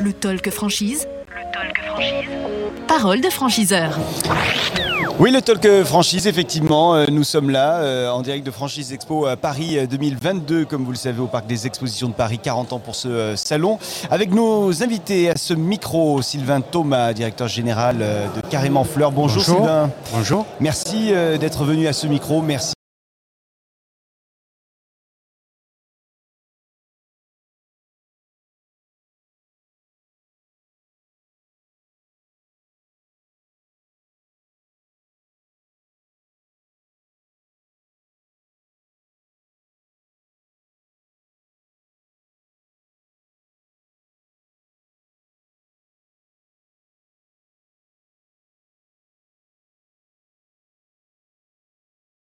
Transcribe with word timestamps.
Le 0.00 0.12
talk 0.12 0.50
franchise. 0.50 1.06
Le 1.28 1.52
talk 1.52 1.78
franchise. 1.84 2.28
Parole 2.88 3.20
de 3.20 3.30
franchiseur. 3.30 3.98
Oui, 5.18 5.30
le 5.30 5.40
Talk 5.42 5.84
Franchise, 5.84 6.26
effectivement, 6.26 6.94
euh, 6.94 7.04
nous 7.10 7.22
sommes 7.22 7.50
là 7.50 7.76
euh, 7.76 8.10
en 8.10 8.22
direct 8.22 8.44
de 8.44 8.50
Franchise 8.50 8.92
Expo 8.92 9.26
à 9.26 9.36
Paris 9.36 9.78
euh, 9.78 9.86
2022, 9.86 10.64
comme 10.64 10.84
vous 10.84 10.90
le 10.90 10.96
savez, 10.96 11.20
au 11.20 11.26
Parc 11.26 11.46
des 11.46 11.66
Expositions 11.66 12.08
de 12.08 12.14
Paris, 12.14 12.38
40 12.42 12.72
ans 12.72 12.78
pour 12.78 12.94
ce 12.96 13.08
euh, 13.08 13.36
salon. 13.36 13.78
Avec 14.10 14.32
nos 14.32 14.82
invités 14.82 15.30
à 15.30 15.36
ce 15.36 15.54
micro, 15.54 16.22
Sylvain 16.22 16.60
Thomas, 16.60 17.12
directeur 17.12 17.46
général 17.46 17.98
euh, 18.00 18.26
de 18.34 18.40
Carrément 18.48 18.84
Fleur. 18.84 19.12
Bonjour, 19.12 19.42
Bonjour. 19.46 19.56
Sylvain. 19.58 19.90
Bonjour. 20.12 20.46
Merci 20.60 21.10
euh, 21.12 21.36
d'être 21.38 21.64
venu 21.64 21.86
à 21.86 21.92
ce 21.92 22.06
micro. 22.06 22.40
Merci. 22.42 22.72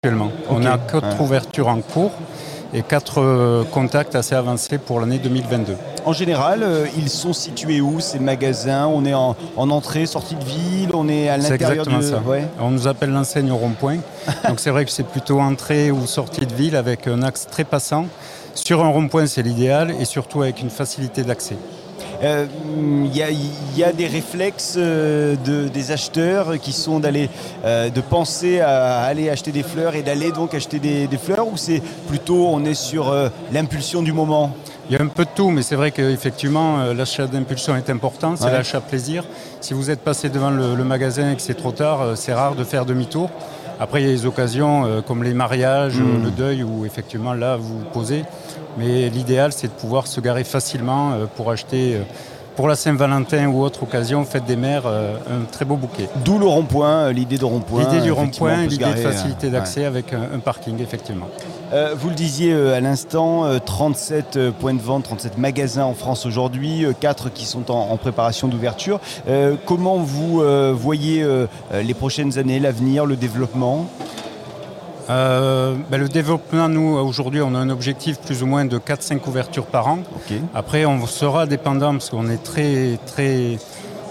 Actuellement. 0.04 0.32
On 0.50 0.66
a 0.66 0.78
quatre 0.78 1.16
Ouais. 1.16 1.20
ouvertures 1.24 1.68
en 1.68 1.80
cours 1.80 2.10
et 2.74 2.82
quatre 2.82 3.20
euh, 3.22 3.62
contacts 3.62 4.16
assez 4.16 4.34
avancés 4.34 4.78
pour 4.78 4.98
l'année 4.98 5.18
2022. 5.18 5.76
En 6.04 6.12
général, 6.12 6.64
euh, 6.64 6.86
ils 6.96 7.08
sont 7.08 7.32
situés 7.32 7.80
où 7.80 8.00
ces 8.00 8.18
magasins? 8.18 8.88
On 8.88 9.04
est 9.04 9.14
en, 9.14 9.36
en 9.56 9.70
entrée, 9.70 10.06
sortie 10.06 10.34
de 10.34 10.42
ville 10.42 10.90
On 10.92 11.08
est 11.08 11.28
à 11.28 11.40
C'est 11.40 11.50
l'intérieur 11.50 11.84
exactement 11.88 11.98
de... 12.18 12.24
ça. 12.24 12.28
Ouais. 12.28 12.48
On 12.60 12.72
nous 12.72 12.88
appelle 12.88 13.10
l'enseigne 13.10 13.52
au 13.52 13.56
rond-point. 13.56 13.98
Donc 14.48 14.58
c'est 14.58 14.70
vrai 14.70 14.84
que 14.84 14.90
c'est 14.90 15.06
plutôt 15.06 15.38
entrée 15.38 15.92
ou 15.92 16.04
sortie 16.08 16.46
de 16.46 16.52
ville 16.52 16.74
avec 16.74 17.06
un 17.06 17.22
axe 17.22 17.46
très 17.48 17.62
passant. 17.62 18.06
Sur 18.56 18.84
un 18.84 18.88
rond-point, 18.88 19.26
c'est 19.28 19.42
l'idéal 19.44 19.92
et 20.00 20.04
surtout 20.04 20.42
avec 20.42 20.60
une 20.62 20.70
facilité 20.70 21.22
d'accès. 21.22 21.54
Euh, 22.22 22.46
Il 23.14 23.16
y, 23.16 23.22
a, 23.22 23.30
il 23.30 23.76
y 23.76 23.84
a 23.84 23.92
des 23.92 24.06
réflexes 24.06 24.74
euh, 24.78 25.36
de- 25.44 25.68
des 25.68 25.90
acheteurs 25.90 26.58
qui 26.60 26.72
sont 26.72 26.98
d'aller, 27.00 27.28
euh, 27.64 27.90
de 27.90 28.00
penser 28.00 28.60
à 28.60 29.02
aller 29.02 29.28
acheter 29.28 29.50
des 29.52 29.62
fleurs 29.62 29.94
et 29.94 30.02
d'aller 30.02 30.30
donc 30.32 30.54
acheter 30.54 30.78
des, 30.78 31.06
des 31.06 31.18
fleurs 31.18 31.46
ou 31.48 31.56
c'est 31.56 31.82
plutôt 32.08 32.46
on 32.48 32.64
est 32.64 32.74
sur 32.74 33.10
euh, 33.10 33.28
l'impulsion 33.52 34.02
du 34.02 34.12
moment? 34.12 34.52
Il 34.88 34.96
y 34.96 34.98
a 34.98 35.02
un 35.02 35.08
peu 35.08 35.24
de 35.24 35.30
tout, 35.34 35.50
mais 35.50 35.62
c'est 35.62 35.76
vrai 35.76 35.90
qu'effectivement, 35.90 36.78
euh, 36.80 36.94
l'achat 36.94 37.26
d'impulsion 37.26 37.76
est 37.76 37.90
important, 37.90 38.34
c'est 38.36 38.44
Ouais. 38.46 38.52
l'achat 38.52 38.80
plaisir. 38.80 39.24
Si 39.60 39.74
vous 39.74 39.90
êtes 39.90 40.00
passé 40.00 40.28
devant 40.28 40.50
le, 40.50 40.74
le 40.74 40.84
magasin 40.84 41.32
et 41.32 41.36
que 41.36 41.42
c'est 41.42 41.54
trop 41.54 41.72
tard, 41.72 42.00
euh, 42.02 42.14
c'est 42.16 42.32
rare 42.34 42.54
de 42.54 42.64
faire 42.64 42.84
demi-tour. 42.86 43.30
Après, 43.80 44.02
il 44.02 44.06
y 44.06 44.10
a 44.10 44.12
des 44.12 44.26
occasions 44.26 44.84
euh, 44.84 45.00
comme 45.00 45.24
les 45.24 45.34
mariages, 45.34 45.98
euh, 45.98 46.22
le 46.22 46.30
deuil, 46.30 46.62
où 46.62 46.84
effectivement 46.84 47.34
là, 47.34 47.56
vous 47.56 47.80
vous 47.80 47.84
posez. 47.92 48.24
Mais 48.78 49.08
l'idéal, 49.08 49.52
c'est 49.52 49.68
de 49.68 49.72
pouvoir 49.72 50.06
se 50.06 50.20
garer 50.20 50.44
facilement 50.44 51.12
euh, 51.12 51.26
pour 51.36 51.50
acheter, 51.50 51.96
euh, 51.96 52.02
pour 52.56 52.68
la 52.68 52.76
Saint-Valentin 52.76 53.46
ou 53.46 53.62
autre 53.62 53.82
occasion, 53.84 54.24
fête 54.24 54.44
des 54.44 54.56
mères, 54.56 54.84
euh, 54.86 55.16
un 55.30 55.44
très 55.50 55.64
beau 55.64 55.76
bouquet. 55.76 56.08
D'où 56.24 56.38
le 56.38 56.46
rond-point, 56.46 57.06
euh, 57.06 57.12
l'idée 57.12 57.38
de 57.38 57.44
rond-point. 57.44 57.84
L'idée 57.84 58.02
du 58.02 58.12
rond-point, 58.12 58.66
l'idée 58.66 58.84
de 58.84 58.90
euh, 58.90 58.96
facilité 58.96 59.46
ouais. 59.46 59.52
d'accès 59.52 59.84
avec 59.84 60.12
un, 60.12 60.22
un 60.34 60.38
parking, 60.38 60.80
effectivement. 60.80 61.28
Euh, 61.72 61.94
vous 61.96 62.10
le 62.10 62.14
disiez 62.14 62.52
euh, 62.52 62.76
à 62.76 62.80
l'instant, 62.80 63.44
euh, 63.46 63.58
37 63.58 64.36
euh, 64.36 64.50
points 64.50 64.74
de 64.74 64.80
vente, 64.80 65.04
37 65.04 65.38
magasins 65.38 65.84
en 65.84 65.94
France 65.94 66.26
aujourd'hui, 66.26 66.84
4 67.00 67.30
qui 67.32 67.46
sont 67.46 67.70
en, 67.70 67.90
en 67.90 67.96
préparation 67.96 68.48
d'ouverture. 68.48 69.00
Euh, 69.28 69.56
comment 69.64 69.96
vous 69.98 70.42
euh, 70.42 70.74
voyez 70.76 71.22
euh, 71.22 71.46
euh, 71.72 71.82
les 71.82 71.94
prochaines 71.94 72.38
années, 72.38 72.60
l'avenir, 72.60 73.06
le 73.06 73.16
développement? 73.16 73.86
Euh, 75.10 75.74
ben, 75.90 75.98
le 75.98 76.08
développement, 76.08 76.68
nous, 76.68 76.96
aujourd'hui, 76.96 77.40
on 77.42 77.54
a 77.54 77.58
un 77.58 77.70
objectif 77.70 78.18
plus 78.18 78.42
ou 78.42 78.46
moins 78.46 78.64
de 78.64 78.78
4-5 78.78 79.20
ouvertures 79.26 79.66
par 79.66 79.88
an. 79.88 80.00
Après, 80.54 80.84
on 80.84 81.06
sera 81.06 81.46
dépendant 81.46 81.92
parce 81.92 82.10
qu'on 82.10 82.28
est 82.28 82.42
très, 82.42 82.98
très, 83.06 83.58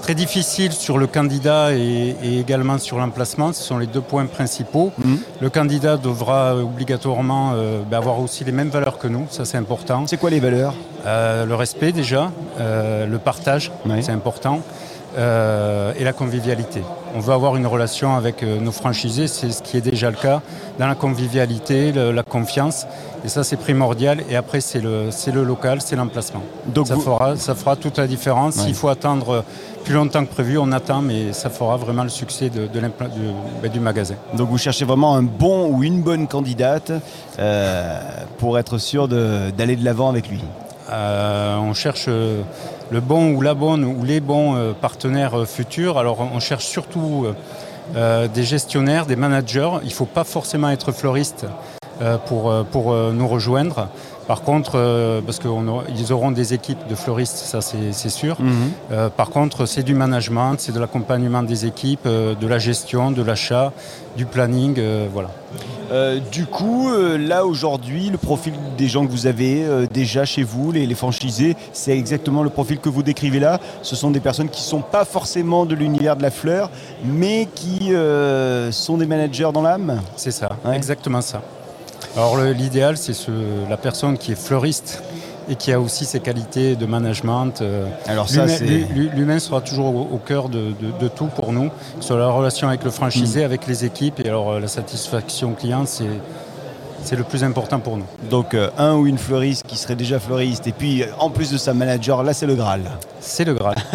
très 0.02 0.16
difficile 0.16 0.72
sur 0.74 0.98
le 0.98 1.08
candidat 1.08 1.74
et, 1.74 2.16
et 2.24 2.40
également 2.40 2.78
sur 2.78 2.98
l'emplacement. 2.98 3.54
Ce 3.54 3.64
sont 3.64 3.78
les 3.78 3.88
deux 3.88 4.02
points 4.02 4.26
principaux. 4.26 4.92
Mhm. 4.98 5.20
Le 5.42 5.50
candidat 5.50 5.98
devra 5.98 6.56
obligatoirement 6.56 7.54
euh, 7.56 7.82
ben, 7.90 7.98
avoir 7.98 8.20
aussi 8.20 8.44
les 8.44 8.52
mêmes 8.52 8.70
valeurs 8.70 9.00
que 9.00 9.08
nous, 9.08 9.26
ça 9.32 9.44
c'est 9.44 9.58
important. 9.58 10.06
C'est 10.06 10.18
quoi 10.18 10.30
les 10.30 10.40
valeurs? 10.40 10.76
Euh, 11.08 11.46
le 11.48 11.56
respect 11.56 11.92
déjà, 11.92 12.32
euh, 12.60 13.08
le 13.08 13.18
partage, 13.18 13.72
c'est 14.02 14.12
important, 14.12 14.60
et 15.18 16.04
la 16.04 16.14
convivialité. 16.14 16.82
On 17.16 17.20
veut 17.20 17.34
avoir 17.34 17.58
une 17.58 17.68
relation 17.68 18.16
avec 18.16 18.44
nos 18.44 18.72
franchisés, 18.72 19.28
c'est 19.28 19.52
ce 19.52 19.62
qui 19.62 19.76
est 19.76 19.82
déjà 19.82 20.10
le 20.10 20.16
cas, 20.16 20.42
dans 20.80 20.88
la 20.88 20.96
convivialité, 20.96 21.92
le- 21.92 22.12
la 22.14 22.24
confiance, 22.24 22.86
et 23.26 23.28
ça 23.28 23.44
c'est 23.44 23.58
primordial. 23.58 24.24
Et 24.30 24.38
après 24.38 24.62
c'est 24.62 24.80
le, 24.80 25.10
le 25.34 25.44
local, 25.44 25.82
c'est 25.82 25.98
l'emplacement. 25.98 26.44
Donc 26.68 26.88
Ça 26.88 26.96
vous- 26.96 27.02
fera, 27.02 27.36
ça 27.36 27.56
fera 27.56 27.76
toute 27.76 27.98
la 27.98 28.08
différence. 28.08 28.56
Ouais. 28.56 28.64
S'il 28.64 28.74
faut 28.76 28.88
attendre 28.88 29.44
plus 29.84 29.94
longtemps 29.96 30.24
que 30.24 30.32
prévu, 30.32 30.58
on 30.58 30.72
attend, 30.72 31.02
mais 31.02 31.34
ça 31.34 31.50
fera 31.50 31.76
vraiment 31.76 32.04
le 32.04 32.10
succès 32.10 32.50
de, 32.50 32.68
du, 32.68 32.80
ben, 33.62 33.70
du 33.70 33.80
magasin. 33.82 34.16
Donc 34.38 34.48
vous 34.50 34.58
cherchez 34.60 34.86
vraiment 34.86 35.18
un 35.18 35.24
bon 35.32 35.68
ou 35.74 35.84
une 35.84 36.02
bonne 36.02 36.28
candidate 36.28 36.92
euh, 37.40 38.00
pour 38.38 38.60
être 38.60 38.78
sûr 38.78 39.08
d'aller 39.08 39.76
de 39.76 39.84
l'avant 39.84 40.10
avec 40.10 40.30
lui. 40.30 40.42
Euh, 40.92 41.58
on 41.58 41.74
cherche 41.74 42.06
euh, 42.08 42.42
le 42.92 43.00
bon 43.00 43.34
ou 43.34 43.42
la 43.42 43.54
bonne 43.54 43.84
ou 43.84 44.04
les 44.04 44.20
bons 44.20 44.74
partenaires 44.80 45.48
futurs. 45.48 45.98
Alors 45.98 46.20
on 46.34 46.40
cherche 46.40 46.66
surtout 46.66 47.26
des 47.96 48.44
gestionnaires, 48.44 49.06
des 49.06 49.16
managers. 49.16 49.72
Il 49.84 49.90
ne 49.90 49.94
faut 49.94 50.06
pas 50.06 50.26
forcément 50.26 50.70
être 50.70 50.92
fleuriste 50.92 51.46
pour, 52.26 52.50
euh, 52.52 52.64
pour 52.64 52.92
euh, 52.92 53.12
nous 53.14 53.28
rejoindre. 53.28 53.88
Par 54.28 54.44
contre, 54.44 54.74
euh, 54.76 55.20
parce 55.26 55.40
qu'ils 55.40 56.14
auront 56.14 56.32
des 56.32 56.54
équipes 56.54 56.88
de 56.90 56.96
fleuristes, 56.96 57.36
ça 57.38 57.60
c'est 57.62 58.10
sûr. 58.10 58.38
Euh, 58.92 59.10
par 59.10 59.30
contre, 59.30 59.66
c'est 59.66 59.84
du 59.84 59.94
management, 59.94 60.56
c'est 60.58 60.72
de 60.72 60.80
l'accompagnement 60.80 61.44
des 61.44 61.66
équipes, 61.66 62.06
euh, 62.06 62.34
de 62.36 62.48
la 62.48 62.58
gestion, 62.60 63.12
de 63.12 63.22
l'achat, 63.24 63.74
du 64.16 64.26
planning, 64.26 64.76
euh, 64.78 65.08
voilà. 65.12 65.30
Euh, 65.92 66.20
du 66.32 66.46
coup, 66.46 66.90
euh, 66.90 67.18
là 67.18 67.46
aujourd'hui, 67.46 68.10
le 68.10 68.18
profil 68.18 68.54
des 68.78 68.88
gens 68.88 69.06
que 69.06 69.12
vous 69.12 69.28
avez 69.28 69.66
euh, 69.66 69.86
déjà 69.92 70.24
chez 70.24 70.44
vous, 70.44 70.72
les, 70.72 70.86
les 70.86 70.96
franchisés, 70.96 71.58
c'est 71.74 71.98
exactement 71.98 72.44
le 72.44 72.50
profil 72.50 72.80
que 72.80 72.88
vous 72.88 73.04
décrivez 73.04 73.40
là. 73.42 73.60
Ce 73.82 73.98
sont 73.98 74.12
des 74.12 74.22
personnes 74.22 74.48
qui 74.50 74.62
ne 74.62 74.66
sont 74.68 74.82
pas 74.82 75.04
forcément 75.04 75.66
de 75.66 75.76
l'univers 75.76 76.16
de 76.16 76.22
la 76.22 76.32
fleur, 76.32 76.70
mais 77.04 77.50
qui 77.54 77.94
euh, 77.94 78.72
sont 78.72 78.98
des 78.98 79.08
managers 79.08 79.50
dans 79.54 79.62
l'âme. 79.64 80.00
C'est 80.16 80.32
ça, 80.32 80.50
Ouais. 80.64 80.78
exactement 80.78 81.20
ça. 81.22 81.42
Alors 82.16 82.38
l'idéal, 82.38 82.98
c'est 82.98 83.14
ce- 83.14 83.32
la 83.70 83.78
personne 83.78 84.18
qui 84.18 84.34
est 84.34 84.36
fleuriste 84.36 85.02
et 85.50 85.56
qui 85.56 85.72
a 85.72 85.80
aussi 85.80 86.06
ses 86.06 86.20
qualités 86.20 86.76
de 86.76 86.86
management. 86.86 87.62
euh, 87.62 87.86
Alors 88.08 88.30
ça, 88.30 88.46
L'humain 89.16 89.40
sera 89.40 89.62
toujours 89.62 89.96
au, 89.96 90.02
au 90.14 90.18
cœur 90.18 90.50
de, 90.50 90.72
de- 90.80 90.92
de 91.00 91.08
tout 91.08 91.28
pour 91.28 91.52
nous, 91.54 91.70
sur 92.00 92.18
la 92.18 92.28
relation 92.28 92.68
avec 92.68 92.84
le 92.84 92.92
franchisé, 92.92 93.44
avec 93.44 93.66
les 93.68 93.86
équipes. 93.86 94.20
Et 94.20 94.28
alors 94.28 94.52
euh, 94.52 94.60
la 94.60 94.68
satisfaction 94.68 95.54
client, 95.54 95.84
c'est 95.86 96.06
c'est 97.04 97.16
le 97.16 97.24
plus 97.24 97.44
important 97.44 97.80
pour 97.80 97.98
nous. 97.98 98.06
Donc 98.30 98.54
euh, 98.54 98.70
un 98.78 98.94
ou 98.94 99.08
une 99.08 99.18
fleuriste 99.18 99.64
qui 99.66 99.76
serait 99.76 99.96
déjà 99.96 100.20
fleuriste, 100.20 100.68
et 100.68 100.72
puis 100.72 101.04
en 101.18 101.32
plus 101.32 101.50
de 101.52 101.58
ça, 101.58 101.74
manager, 101.74 102.22
là 102.24 102.34
c'est 102.34 102.46
le 102.46 102.54
Graal. 102.56 102.82
C'est 103.20 103.46
le 103.46 103.54
Graal. 103.54 103.76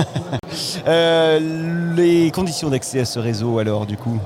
Euh, 0.89 1.39
les 1.97 2.31
conditions 2.31 2.71
d'accès 2.71 3.01
à 3.01 3.05
ce 3.05 3.19
réseau 3.19 3.59
alors 3.59 3.85
du 3.87 3.97
coup? 3.97 4.19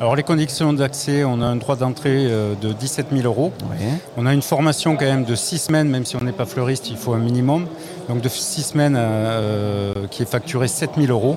Alors 0.00 0.14
les 0.14 0.22
conditions 0.22 0.72
d'accès, 0.72 1.24
on 1.24 1.40
a 1.40 1.44
un 1.44 1.56
droit 1.56 1.74
d'entrée 1.74 2.28
euh, 2.30 2.54
de 2.54 2.72
17 2.72 3.08
000 3.10 3.24
euros. 3.24 3.52
Ouais. 3.68 3.94
On 4.16 4.26
a 4.26 4.32
une 4.32 4.42
formation 4.42 4.94
quand 4.94 5.04
même 5.04 5.24
de 5.24 5.34
6 5.34 5.58
semaines, 5.58 5.88
même 5.88 6.04
si 6.04 6.14
on 6.14 6.20
n'est 6.20 6.30
pas 6.30 6.46
fleuriste, 6.46 6.88
il 6.88 6.96
faut 6.96 7.14
un 7.14 7.18
minimum. 7.18 7.66
Donc 8.08 8.22
de 8.22 8.28
6 8.28 8.62
semaines 8.62 8.96
euh, 8.98 9.92
qui 10.10 10.22
est 10.22 10.26
facturé 10.30 10.66
7 10.66 10.92
000 10.98 11.12
euros. 11.12 11.36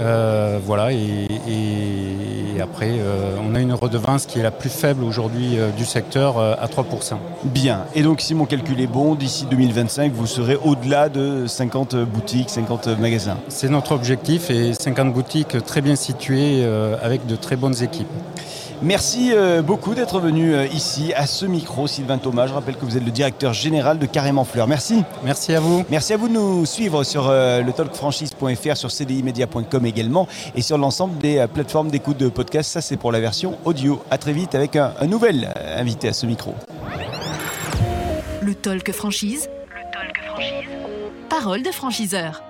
Euh, 0.00 0.58
voilà, 0.64 0.92
et, 0.92 1.28
et 1.48 2.60
après, 2.60 2.90
euh, 2.90 3.36
on 3.48 3.54
a 3.54 3.60
une 3.60 3.72
redevance 3.72 4.26
qui 4.26 4.38
est 4.40 4.42
la 4.42 4.50
plus 4.50 4.68
faible 4.70 5.04
aujourd'hui 5.04 5.58
euh, 5.58 5.70
du 5.70 5.84
secteur 5.84 6.38
euh, 6.38 6.54
à 6.60 6.66
3%. 6.66 7.14
Bien. 7.44 7.84
Et 7.94 8.02
donc, 8.02 8.20
si 8.20 8.34
mon 8.34 8.46
calcul 8.46 8.80
est 8.80 8.86
bon, 8.86 9.14
d'ici 9.14 9.46
2025, 9.50 10.12
vous 10.12 10.26
serez 10.26 10.56
au-delà 10.56 11.08
de 11.08 11.46
50 11.46 11.94
boutiques, 12.04 12.50
50 12.50 12.88
magasins. 12.98 13.38
C'est 13.48 13.68
notre 13.68 13.92
objectif 13.92 14.50
et 14.50 14.72
50 14.74 15.12
boutiques 15.12 15.62
très 15.64 15.80
bien 15.82 15.94
situées 15.94 16.62
euh, 16.64 16.96
avec 17.02 17.26
de 17.26 17.36
très 17.36 17.56
bonnes 17.56 17.80
équipes. 17.82 18.08
Merci 18.82 19.30
euh, 19.32 19.62
beaucoup 19.62 19.94
d'être 19.94 20.18
venu 20.18 20.54
euh, 20.54 20.66
ici 20.66 21.12
à 21.14 21.26
ce 21.26 21.46
micro, 21.46 21.86
Sylvain 21.86 22.18
Thomas. 22.18 22.48
Je 22.48 22.52
rappelle 22.52 22.74
que 22.76 22.84
vous 22.84 22.96
êtes 22.96 23.04
le 23.04 23.12
directeur 23.12 23.52
général 23.52 24.00
de 24.00 24.06
Carrément 24.06 24.44
Fleur. 24.44 24.66
Merci. 24.66 25.04
Merci 25.22 25.54
à 25.54 25.60
vous. 25.60 25.84
Merci 25.88 26.12
à 26.14 26.16
vous 26.16 26.26
de 26.26 26.32
nous 26.32 26.66
suivre 26.66 27.04
sur 27.04 27.28
euh, 27.28 27.62
le 27.62 27.72
talkfranchise.fr, 27.72 28.76
sur 28.76 28.90
cdimedia.com 28.90 29.86
également 29.86 30.26
et 30.56 30.62
sur 30.62 30.78
l'ensemble 30.78 31.16
des 31.18 31.46
plateformes 31.52 31.90
d'écoute 31.90 32.16
de 32.16 32.28
podcast. 32.28 32.72
Ça, 32.72 32.80
c'est 32.80 32.96
pour 32.96 33.12
la 33.12 33.20
version 33.20 33.56
audio. 33.64 34.02
À 34.10 34.18
très 34.18 34.32
vite 34.32 34.56
avec 34.56 34.74
un, 34.74 34.92
un 35.00 35.06
nouvel 35.06 35.54
invité 35.76 36.08
à 36.08 36.12
ce 36.12 36.26
micro. 36.26 36.54
Le 38.40 38.54
talk 38.56 38.90
franchise. 38.90 39.48
Le 39.68 39.92
talk 39.92 40.24
franchise. 40.26 40.68
Parole 41.28 41.62
de 41.62 41.70
franchiseur. 41.70 42.42